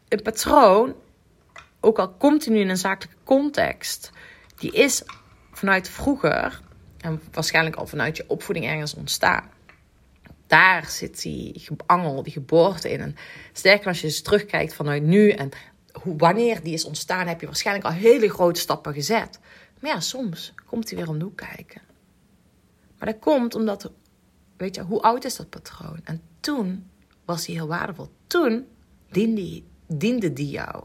een 0.07 0.21
patroon, 0.21 0.95
ook 1.87 1.99
al 1.99 2.17
continu 2.17 2.59
in 2.59 2.69
een 2.69 2.77
zakelijke 2.77 3.23
context, 3.23 4.11
die 4.55 4.71
is 4.71 5.03
vanuit 5.51 5.89
vroeger, 5.89 6.61
en 6.97 7.21
waarschijnlijk 7.31 7.75
al 7.75 7.87
vanuit 7.87 8.17
je 8.17 8.25
opvoeding 8.27 8.65
ergens 8.65 8.93
ontstaan 8.93 9.49
daar 10.47 10.89
zit 10.89 11.21
die 11.21 11.67
angel, 11.85 12.23
die 12.23 12.33
geboorte 12.33 12.91
in. 12.91 12.99
En 12.99 13.15
sterker 13.53 13.87
als 13.87 14.01
je 14.01 14.07
eens 14.07 14.21
terugkijkt 14.21 14.73
vanuit 14.73 15.03
nu 15.03 15.29
en 15.29 15.49
wanneer 16.03 16.63
die 16.63 16.73
is 16.73 16.85
ontstaan, 16.85 17.27
heb 17.27 17.39
je 17.39 17.45
waarschijnlijk 17.45 17.85
al 17.85 17.91
hele 17.91 18.29
grote 18.29 18.59
stappen 18.59 18.93
gezet. 18.93 19.39
Maar 19.79 19.91
ja, 19.91 19.99
soms 19.99 20.53
komt 20.65 20.89
hij 20.89 20.99
weer 20.99 21.09
om 21.09 21.19
de 21.19 21.31
kijken. 21.35 21.81
Maar 22.97 23.11
dat 23.11 23.19
komt 23.19 23.55
omdat, 23.55 23.91
weet 24.57 24.75
je, 24.75 24.81
hoe 24.81 25.01
oud 25.01 25.25
is 25.25 25.35
dat 25.35 25.49
patroon? 25.49 25.99
En 26.03 26.21
toen 26.39 26.89
was 27.25 27.45
hij 27.45 27.55
heel 27.55 27.67
waardevol. 27.67 28.09
Toen 28.27 28.65
diende, 29.11 29.63
diende 29.87 30.33
die 30.33 30.49
jou. 30.49 30.83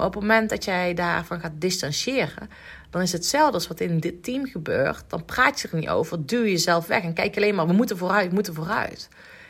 Maar 0.00 0.08
op 0.08 0.14
het 0.14 0.24
moment 0.24 0.50
dat 0.50 0.64
jij 0.64 0.94
daarvan 0.94 1.40
gaat 1.40 1.52
distancieren, 1.54 2.50
dan 2.90 3.02
is 3.02 3.12
het 3.12 3.20
hetzelfde 3.20 3.54
als 3.54 3.68
wat 3.68 3.80
in 3.80 4.00
dit 4.00 4.22
team 4.22 4.46
gebeurt. 4.46 5.04
Dan 5.06 5.24
praat 5.24 5.60
je 5.60 5.68
er 5.68 5.76
niet 5.78 5.88
over, 5.88 6.26
duw 6.26 6.42
jezelf 6.42 6.86
weg 6.86 7.02
en 7.02 7.12
kijk 7.12 7.36
alleen 7.36 7.54
maar, 7.54 7.66
we 7.66 7.72
moeten 7.72 7.98
vooruit, 7.98 8.28
we 8.28 8.34
moeten 8.34 8.54
vooruit. 8.54 9.08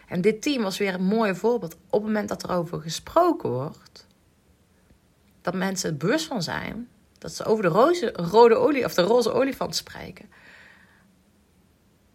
En 0.08 0.20
dit 0.20 0.42
team 0.42 0.62
was 0.62 0.78
weer 0.78 0.94
een 0.94 1.04
mooi 1.04 1.34
voorbeeld. 1.34 1.74
Op 1.74 1.92
het 1.92 2.02
moment 2.02 2.28
dat 2.28 2.42
er 2.42 2.50
over 2.50 2.80
gesproken 2.80 3.50
wordt, 3.50 4.06
dat 5.42 5.54
mensen 5.54 5.88
het 5.88 5.98
bewust 5.98 6.26
van 6.26 6.42
zijn, 6.42 6.88
dat 7.18 7.34
ze 7.34 7.44
over 7.44 7.62
de 7.62 7.68
roze, 7.68 8.12
rode 8.12 8.54
olie 8.56 8.84
of 8.84 8.94
de 8.94 9.02
roze 9.02 9.32
olifant 9.32 9.76
spreken. 9.76 10.30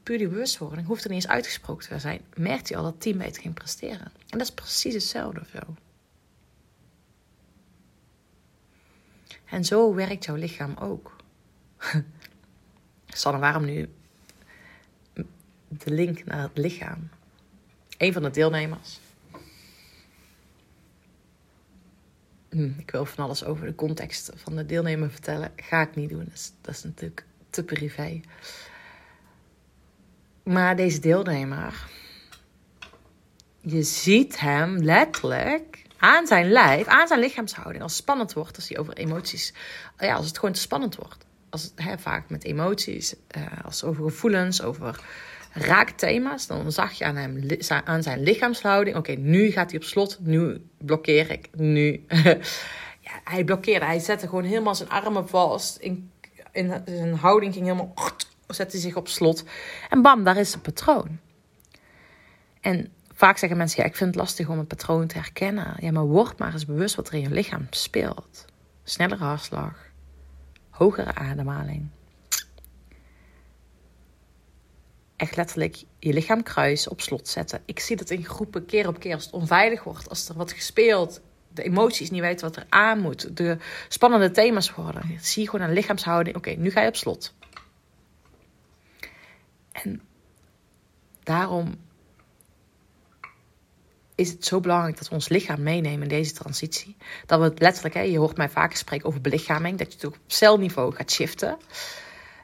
Puur 0.04 0.18
die 0.18 0.27
bewustwording 0.27 0.88
hoeft 0.88 1.04
er 1.04 1.10
niet 1.10 1.24
eens 1.24 1.34
uitgesproken 1.34 1.88
te 1.88 2.00
zijn. 2.00 2.22
Merkt 2.34 2.68
je 2.68 2.75
al 2.75 2.84
dat 2.84 3.01
team 3.01 3.18
beter 3.18 3.42
ging 3.42 3.54
presteren. 3.54 4.12
En 4.30 4.38
dat 4.38 4.48
is 4.48 4.54
precies 4.54 4.94
hetzelfde 4.94 5.42
zo. 5.51 5.75
En 9.56 9.66
zo 9.66 9.94
werkt 9.94 10.26
jouw 10.26 10.36
lichaam 10.36 10.76
ook. 10.80 11.16
Sanne, 13.08 13.40
waarom 13.40 13.66
nu 13.66 13.90
de 15.68 15.92
link 15.92 16.26
naar 16.26 16.42
het 16.42 16.58
lichaam? 16.58 17.10
Een 17.98 18.14
van 18.14 18.24
de 18.24 18.30
deelnemers. 18.30 19.00
Hm, 22.50 22.70
ik 22.78 22.92
wil 22.92 23.06
van 23.06 23.24
alles 23.24 23.44
over 23.44 23.66
de 23.66 23.76
context 23.76 24.32
van 24.36 24.56
de 24.56 24.66
deelnemer 24.66 25.12
vertellen. 25.12 25.52
Ga 25.56 25.82
ik 25.82 25.96
niet 25.96 26.10
doen. 26.10 26.26
Dat 26.26 26.34
is, 26.34 26.52
dat 26.62 26.76
is 26.76 26.84
natuurlijk 26.84 27.26
te 27.50 27.64
privé. 27.64 28.22
Maar 30.44 30.76
deze 30.76 31.00
deelnemer, 31.00 31.90
je 33.62 33.84
ziet 33.84 34.40
hem 34.40 34.78
letterlijk 34.78 35.75
aan 35.98 36.28
zijn 36.28 36.52
lijf, 36.52 36.88
aan 36.88 37.08
zijn 37.08 37.20
lichaamshouding, 37.20 37.84
als 37.84 37.92
het 37.92 38.02
spannend 38.02 38.34
wordt, 38.34 38.56
als 38.56 38.70
hij 38.70 38.78
over 38.78 38.94
emoties, 38.94 39.54
ja, 40.00 40.16
als 40.16 40.28
het 40.28 40.38
gewoon 40.38 40.54
te 40.54 40.60
spannend 40.60 40.96
wordt. 40.96 41.25
Als 41.50 41.64
het 41.75 42.02
vaak 42.02 42.30
met 42.30 42.44
emoties, 42.44 43.16
uh, 43.38 43.44
als 43.64 43.84
over 43.84 44.04
gevoelens, 44.04 44.62
over 44.62 45.00
raakthema's, 45.52 46.48
dan 46.48 46.72
zag 46.72 46.92
je 46.92 47.06
aan, 47.06 47.16
hem, 47.16 47.48
aan 47.84 48.04
zijn 48.04 48.24
lichaamshouding, 48.24 48.98
oké, 48.98 49.12
nu 49.12 49.52
gaat 49.52 49.72
hij 49.72 49.80
op 49.80 49.86
slot, 49.86 50.18
nu 50.22 50.68
blokkeer 50.78 51.32
ik, 51.32 51.50
nu. 51.54 52.06
ja, 53.08 53.20
hij 53.24 53.44
blokkeerde, 53.44 53.86
hij 53.86 54.00
zette 54.00 54.28
gewoon 54.28 54.44
helemaal 54.44 54.75
zijn 54.75 54.90
armen 54.90 55.30
vast, 55.30 55.78
in, 55.78 56.12
in 56.52 56.82
zijn 56.86 57.16
houding 57.16 57.54
ging 57.54 57.66
helemaal, 57.66 57.94
zette 58.48 58.78
zich 58.78 58.96
op 58.96 59.08
slot. 59.08 59.44
En 59.90 60.02
bam, 60.02 60.24
daar 60.24 60.38
is 60.38 60.54
een 60.54 60.62
patroon. 60.62 61.20
En 62.62 62.94
Vaak 63.15 63.38
zeggen 63.38 63.57
mensen, 63.57 63.81
ja, 63.84 63.89
ik 63.89 63.95
vind 63.95 64.10
het 64.10 64.19
lastig 64.19 64.50
om 64.50 64.60
een 64.60 64.67
patroon 64.67 65.07
te 65.07 65.17
herkennen. 65.17 65.75
Ja, 65.79 65.91
maar 65.91 66.05
word 66.05 66.38
maar 66.38 66.53
eens 66.53 66.65
bewust 66.65 66.95
wat 66.95 67.07
er 67.07 67.13
in 67.13 67.22
je 67.22 67.29
lichaam 67.29 67.67
speelt. 67.69 68.45
Snellere 68.84 69.24
hartslag, 69.24 69.77
hogere 70.69 71.15
ademhaling. 71.15 71.89
echt 75.15 75.36
letterlijk 75.36 75.84
je 76.00 76.13
lichaam 76.13 76.43
kruisen, 76.43 76.91
op 76.91 77.01
slot 77.01 77.27
zetten. 77.27 77.62
Ik 77.65 77.79
zie 77.79 77.95
dat 77.95 78.10
in 78.10 78.25
groepen 78.25 78.65
keer 78.65 78.88
op 78.88 79.00
keer 79.00 79.13
als 79.13 79.25
het 79.25 79.34
onveilig 79.34 79.84
wordt, 79.84 80.10
als 80.10 80.29
er 80.29 80.36
wat 80.36 80.51
gespeeld, 80.51 81.22
de 81.53 81.63
emoties 81.63 82.10
niet 82.10 82.22
weten 82.22 82.48
wat 82.48 82.55
er 82.55 82.65
aan 82.69 83.00
moet, 83.00 83.38
de 83.38 83.57
spannende 83.88 84.31
thema's 84.31 84.74
worden. 84.74 85.17
Zie 85.22 85.43
je 85.43 85.50
gewoon 85.50 85.67
een 85.67 85.74
lichaamshouding. 85.74 86.36
Oké, 86.36 86.50
nu 86.50 86.72
ga 86.72 86.81
je 86.81 86.88
op 86.88 86.95
slot. 86.95 87.34
En 89.72 90.01
daarom 91.24 91.77
is 94.15 94.29
het 94.29 94.45
zo 94.45 94.60
belangrijk 94.60 94.98
dat 94.98 95.07
we 95.07 95.13
ons 95.13 95.29
lichaam 95.29 95.63
meenemen 95.63 96.01
in 96.01 96.07
deze 96.07 96.34
transitie. 96.34 96.98
Dat 97.25 97.39
we 97.39 97.45
het 97.45 97.60
letterlijk, 97.60 97.95
hè, 97.95 98.01
je 98.01 98.17
hoort 98.17 98.38
mij 98.38 98.50
vaker 98.50 98.77
spreken 98.77 99.07
over 99.07 99.22
belichaming, 99.22 99.77
dat 99.77 99.88
je 99.88 99.93
het 99.93 100.05
op 100.05 100.17
celniveau 100.27 100.95
gaat 100.95 101.12
shiften. 101.12 101.57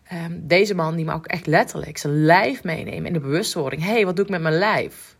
Ehm, 0.03 0.31
deze 0.33 0.73
man 0.73 0.95
die 0.95 1.05
mag 1.05 1.15
ook 1.15 1.27
echt 1.27 1.45
letterlijk 1.47 1.97
zijn 1.97 2.25
lijf 2.25 2.63
meenemen 2.63 3.05
in 3.05 3.13
de 3.13 3.19
bewustwording. 3.19 3.83
Hé, 3.83 3.91
hey, 3.91 4.05
wat 4.05 4.15
doe 4.15 4.25
ik 4.25 4.31
met 4.31 4.41
mijn 4.41 4.57
lijf? 4.57 5.15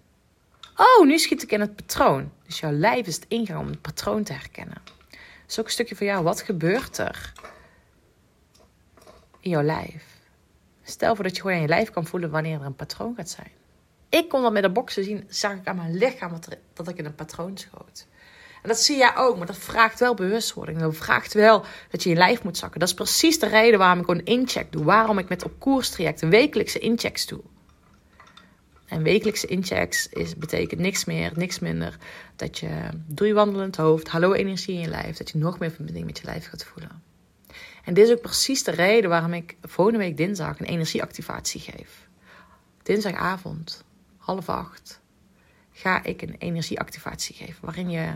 Oh, 0.75 1.05
nu 1.05 1.17
schiet 1.17 1.43
ik 1.43 1.51
in 1.51 1.59
het 1.59 1.75
patroon. 1.75 2.31
Dus 2.45 2.59
jouw 2.59 2.71
lijf 2.71 3.07
is 3.07 3.15
het 3.15 3.25
ingang 3.27 3.59
om 3.59 3.67
het 3.67 3.81
patroon 3.81 4.23
te 4.23 4.33
herkennen. 4.33 4.81
Dus 5.45 5.59
ook 5.59 5.65
een 5.65 5.71
stukje 5.71 5.95
van 5.95 6.05
jou. 6.05 6.23
Wat 6.23 6.41
gebeurt 6.41 6.97
er 6.97 7.33
in 9.39 9.49
jouw 9.49 9.61
lijf? 9.61 10.05
Stel 10.83 11.15
voor 11.15 11.23
dat 11.23 11.35
je 11.35 11.41
gewoon 11.41 11.55
in 11.55 11.61
je 11.61 11.67
lijf 11.67 11.89
kan 11.89 12.05
voelen 12.05 12.29
wanneer 12.29 12.59
er 12.59 12.65
een 12.65 12.75
patroon 12.75 13.15
gaat 13.15 13.29
zijn. 13.29 13.51
Ik 14.11 14.29
kon 14.29 14.41
dat 14.41 14.51
met 14.51 14.63
de 14.63 14.71
boksen 14.71 15.03
zien, 15.03 15.23
zag 15.27 15.53
ik 15.53 15.67
aan 15.67 15.75
mijn 15.75 15.97
lichaam 15.97 16.31
dat 16.73 16.87
ik 16.87 16.97
in 16.97 17.05
een 17.05 17.15
patroon 17.15 17.57
schoot. 17.57 18.07
En 18.61 18.69
dat 18.69 18.79
zie 18.79 18.97
jij 18.97 19.15
ook, 19.15 19.37
maar 19.37 19.47
dat 19.47 19.57
vraagt 19.57 19.99
wel 19.99 20.13
bewustwording. 20.13 20.79
Dat 20.79 20.95
vraagt 20.95 21.33
wel 21.33 21.65
dat 21.89 22.03
je 22.03 22.09
je 22.09 22.15
lijf 22.15 22.43
moet 22.43 22.57
zakken. 22.57 22.79
Dat 22.79 22.89
is 22.89 22.95
precies 22.95 23.39
de 23.39 23.47
reden 23.47 23.79
waarom 23.79 23.99
ik 23.99 24.07
een 24.07 24.25
incheck 24.25 24.71
doe. 24.71 24.83
Waarom 24.83 25.17
ik 25.17 25.29
met 25.29 25.43
op 25.43 25.59
koers 25.59 25.89
trajecten 25.89 26.29
wekelijkse 26.29 26.79
inchecks 26.79 27.25
doe. 27.25 27.41
En 28.85 29.03
wekelijkse 29.03 29.47
inchecks 29.47 30.09
is, 30.09 30.35
betekent 30.35 30.79
niks 30.79 31.05
meer, 31.05 31.31
niks 31.35 31.59
minder. 31.59 31.97
Dat 32.35 32.59
je 32.59 32.89
door 33.07 33.27
je 33.27 33.33
wandelend 33.33 33.75
hoofd, 33.75 34.07
hallo 34.07 34.33
energie 34.33 34.75
in 34.75 34.81
je 34.81 34.87
lijf, 34.87 35.17
dat 35.17 35.29
je 35.29 35.37
nog 35.37 35.59
meer 35.59 35.71
verbinding 35.71 36.05
met 36.05 36.17
je 36.17 36.25
lijf 36.25 36.47
gaat 36.47 36.63
voelen. 36.63 37.03
En 37.85 37.93
dit 37.93 38.07
is 38.07 38.13
ook 38.13 38.21
precies 38.21 38.63
de 38.63 38.71
reden 38.71 39.09
waarom 39.09 39.33
ik 39.33 39.55
volgende 39.61 39.99
week 39.99 40.17
dinsdag 40.17 40.59
een 40.59 40.65
energieactivatie 40.65 41.61
geef. 41.61 42.07
Dinsdagavond, 42.83 43.83
half 44.31 44.49
acht, 44.49 45.01
ga 45.71 46.03
ik 46.03 46.21
een 46.21 46.35
energieactivatie 46.37 47.35
geven. 47.35 47.65
Waarin 47.65 47.89
je 47.89 48.13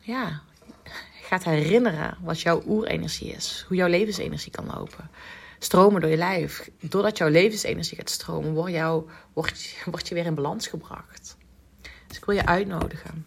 ja, 0.00 0.42
gaat 1.22 1.44
herinneren 1.44 2.18
wat 2.20 2.40
jouw 2.40 2.62
oerenergie 2.66 3.32
is. 3.32 3.64
Hoe 3.68 3.76
jouw 3.76 3.88
levensenergie 3.88 4.52
kan 4.52 4.66
lopen. 4.66 5.10
Stromen 5.58 6.00
door 6.00 6.10
je 6.10 6.16
lijf. 6.16 6.70
Doordat 6.80 7.18
jouw 7.18 7.28
levensenergie 7.28 7.96
gaat 7.96 8.10
stromen, 8.10 8.52
word, 8.52 8.72
jou, 8.72 9.10
word, 9.32 9.76
word 9.84 10.08
je 10.08 10.14
weer 10.14 10.26
in 10.26 10.34
balans 10.34 10.66
gebracht. 10.66 11.36
Dus 12.06 12.16
ik 12.16 12.24
wil 12.24 12.34
je 12.34 12.46
uitnodigen 12.46 13.26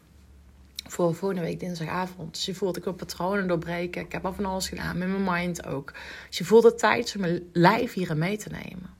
voor 0.88 1.16
volgende 1.16 1.44
week 1.44 1.60
dinsdagavond. 1.60 2.34
Dus 2.34 2.46
je 2.46 2.56
voelt, 2.56 2.78
ik 2.78 2.84
wil 2.84 2.94
patronen 2.94 3.48
doorbreken. 3.48 4.02
Ik 4.02 4.12
heb 4.12 4.26
al 4.26 4.34
van 4.34 4.46
alles 4.46 4.68
gedaan, 4.68 4.98
met 4.98 5.08
mijn 5.08 5.24
mind 5.24 5.66
ook. 5.66 5.94
Dus 6.28 6.38
je 6.38 6.46
voelt 6.46 6.64
het 6.64 6.78
tijd 6.78 7.14
om 7.16 7.22
mijn 7.22 7.50
lijf 7.54 7.94
hierin 7.94 8.18
mee 8.18 8.38
te 8.38 8.50
nemen. 8.50 8.94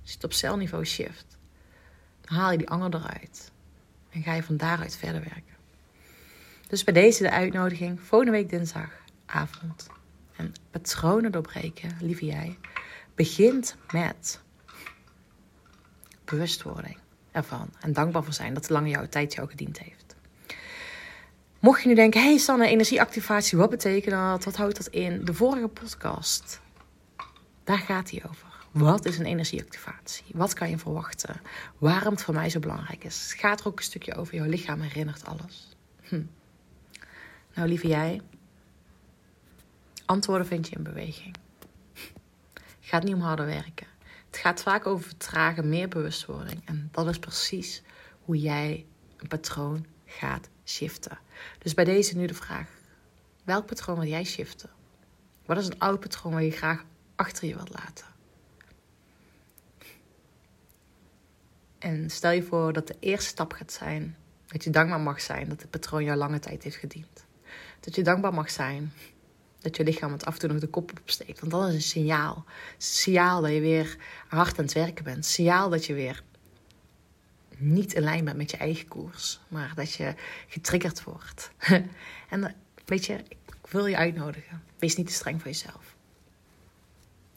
Als 0.00 0.10
je 0.10 0.14
het 0.14 0.24
op 0.24 0.32
celniveau 0.32 0.84
shift, 0.84 1.33
haal 2.24 2.50
je 2.50 2.58
die 2.58 2.68
angel 2.68 2.94
eruit. 2.94 3.52
En 4.10 4.22
ga 4.22 4.34
je 4.34 4.42
van 4.42 4.56
daaruit 4.56 4.96
verder 4.96 5.20
werken. 5.20 5.54
Dus 6.68 6.84
bij 6.84 6.94
deze 6.94 7.22
de 7.22 7.30
uitnodiging, 7.30 8.00
volgende 8.00 8.32
week 8.32 8.50
dinsdagavond. 8.50 9.86
En 10.36 10.52
patronen 10.70 11.32
doorbreken, 11.32 11.96
lieve 12.00 12.24
jij, 12.24 12.58
begint 13.14 13.76
met 13.92 14.40
bewustwording 16.24 16.96
ervan. 17.30 17.70
En 17.80 17.92
dankbaar 17.92 18.24
voor 18.24 18.32
zijn 18.32 18.54
dat 18.54 18.68
lang 18.68 18.90
jouw 18.90 19.08
tijd 19.08 19.34
jou 19.34 19.48
gediend 19.48 19.78
heeft. 19.78 20.16
Mocht 21.58 21.82
je 21.82 21.88
nu 21.88 21.94
denken, 21.94 22.22
hey 22.22 22.38
Sanne, 22.38 22.66
energieactivatie, 22.66 23.58
wat 23.58 23.70
betekent 23.70 24.14
dat? 24.14 24.44
Wat 24.44 24.56
houdt 24.56 24.76
dat 24.76 24.86
in? 24.86 25.24
De 25.24 25.34
vorige 25.34 25.68
podcast, 25.68 26.60
daar 27.64 27.78
gaat 27.78 28.10
hij 28.10 28.22
over. 28.28 28.53
Wat 28.74 29.04
is 29.04 29.18
een 29.18 29.26
energieactivatie? 29.26 30.24
Wat 30.32 30.52
kan 30.52 30.70
je 30.70 30.78
verwachten? 30.78 31.40
Waarom 31.78 32.12
het 32.12 32.22
voor 32.22 32.34
mij 32.34 32.50
zo 32.50 32.60
belangrijk 32.60 33.04
is? 33.04 33.22
Het 33.22 33.40
gaat 33.40 33.60
er 33.60 33.66
ook 33.66 33.78
een 33.78 33.84
stukje 33.84 34.14
over. 34.14 34.34
Jouw 34.34 34.46
lichaam 34.46 34.80
herinnert 34.80 35.24
alles. 35.24 35.76
Hm. 36.00 36.22
Nou, 37.54 37.68
lieve 37.68 37.86
jij, 37.86 38.20
antwoorden 40.06 40.46
vind 40.46 40.68
je 40.68 40.76
in 40.76 40.82
beweging. 40.82 41.36
Het 42.54 42.62
gaat 42.80 43.02
niet 43.02 43.14
om 43.14 43.20
harder 43.20 43.46
werken. 43.46 43.86
Het 44.26 44.36
gaat 44.36 44.62
vaak 44.62 44.86
over 44.86 45.06
vertragen, 45.06 45.68
meer 45.68 45.88
bewustwording. 45.88 46.62
En 46.64 46.88
dat 46.92 47.08
is 47.08 47.18
precies 47.18 47.82
hoe 48.20 48.38
jij 48.38 48.86
een 49.16 49.28
patroon 49.28 49.86
gaat 50.06 50.48
shiften. 50.64 51.18
Dus 51.58 51.74
bij 51.74 51.84
deze 51.84 52.16
nu 52.16 52.26
de 52.26 52.34
vraag: 52.34 52.68
welk 53.44 53.66
patroon 53.66 53.98
wil 53.98 54.08
jij 54.08 54.24
shiften? 54.24 54.70
Wat 55.46 55.58
is 55.58 55.66
een 55.66 55.78
oud 55.78 56.00
patroon 56.00 56.32
waar 56.32 56.42
je 56.42 56.50
graag 56.50 56.84
achter 57.14 57.48
je 57.48 57.54
wilt 57.54 57.74
laten? 57.74 58.13
En 61.84 62.10
stel 62.10 62.30
je 62.30 62.42
voor 62.42 62.72
dat 62.72 62.86
de 62.86 62.96
eerste 63.00 63.28
stap 63.28 63.52
gaat 63.52 63.72
zijn 63.72 64.16
dat 64.46 64.64
je 64.64 64.70
dankbaar 64.70 65.00
mag 65.00 65.20
zijn 65.20 65.48
dat 65.48 65.60
het 65.60 65.70
patroon 65.70 66.04
jou 66.04 66.18
lange 66.18 66.38
tijd 66.38 66.62
heeft 66.62 66.76
gediend. 66.76 67.24
Dat 67.80 67.94
je 67.94 68.02
dankbaar 68.02 68.34
mag 68.34 68.50
zijn 68.50 68.92
dat 69.58 69.76
je 69.76 69.84
lichaam 69.84 70.12
het 70.12 70.24
af 70.24 70.34
en 70.34 70.40
toe 70.40 70.48
nog 70.48 70.60
de 70.60 70.66
kop 70.66 70.92
opsteekt. 71.00 71.40
Want 71.40 71.52
dat 71.52 71.68
is 71.68 71.74
een 71.74 71.82
signaal. 71.82 72.44
Signaal 72.78 73.40
dat 73.40 73.50
je 73.50 73.60
weer 73.60 73.96
hard 74.28 74.58
aan 74.58 74.64
het 74.64 74.74
werken 74.74 75.04
bent. 75.04 75.26
Signaal 75.26 75.70
dat 75.70 75.86
je 75.86 75.94
weer 75.94 76.22
niet 77.56 77.92
in 77.92 78.02
lijn 78.02 78.24
bent 78.24 78.36
met 78.36 78.50
je 78.50 78.56
eigen 78.56 78.88
koers. 78.88 79.40
Maar 79.48 79.72
dat 79.74 79.92
je 79.92 80.14
getriggerd 80.48 81.04
wordt. 81.04 81.50
en 82.30 82.54
weet 82.84 83.06
je, 83.06 83.14
ik 83.28 83.70
wil 83.70 83.86
je 83.86 83.96
uitnodigen. 83.96 84.62
Wees 84.78 84.96
niet 84.96 85.06
te 85.06 85.12
streng 85.12 85.40
voor 85.40 85.50
jezelf. 85.50 85.96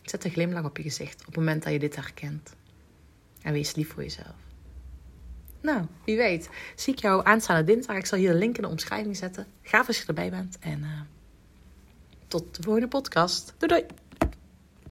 Zet 0.01 0.23
een 0.23 0.31
glimlach 0.31 0.63
op 0.63 0.77
je 0.77 0.83
gezicht 0.83 1.19
op 1.19 1.25
het 1.25 1.35
moment 1.35 1.63
dat 1.63 1.73
je 1.73 1.79
dit 1.79 1.95
herkent. 1.95 2.55
En 3.47 3.53
wees 3.53 3.75
lief 3.75 3.89
voor 3.89 4.03
jezelf. 4.03 4.35
Nou, 5.61 5.85
wie 6.05 6.17
weet. 6.17 6.49
Zie 6.75 6.93
ik 6.93 6.99
jou 6.99 7.25
aanstaande 7.25 7.63
dinsdag. 7.63 7.95
Ik 7.95 8.05
zal 8.05 8.17
hier 8.17 8.31
de 8.31 8.37
link 8.37 8.55
in 8.55 8.61
de 8.61 8.67
omschrijving 8.67 9.17
zetten. 9.17 9.47
Gaaf 9.61 9.87
als 9.87 9.97
je 9.97 10.05
erbij 10.07 10.29
bent. 10.29 10.57
En 10.59 10.79
uh, 10.79 11.01
tot 12.27 12.55
de 12.55 12.63
volgende 12.63 12.87
podcast. 12.87 13.53
Doei 13.57 13.71
doei. 13.71 14.06